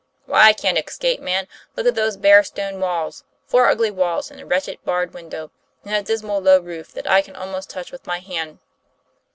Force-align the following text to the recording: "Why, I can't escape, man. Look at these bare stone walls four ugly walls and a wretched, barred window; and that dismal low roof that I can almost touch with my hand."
"Why, 0.25 0.45
I 0.47 0.53
can't 0.53 0.79
escape, 0.79 1.21
man. 1.21 1.47
Look 1.77 1.85
at 1.85 1.93
these 1.93 2.17
bare 2.17 2.41
stone 2.43 2.79
walls 2.79 3.23
four 3.45 3.67
ugly 3.67 3.91
walls 3.91 4.31
and 4.31 4.41
a 4.41 4.45
wretched, 4.47 4.83
barred 4.83 5.13
window; 5.13 5.51
and 5.83 5.93
that 5.93 6.05
dismal 6.05 6.41
low 6.41 6.59
roof 6.59 6.91
that 6.93 7.05
I 7.05 7.21
can 7.21 7.35
almost 7.35 7.69
touch 7.69 7.91
with 7.91 8.07
my 8.07 8.17
hand." 8.17 8.57